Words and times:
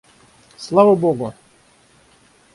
Слава 0.57 0.95
Богу! 0.95 1.31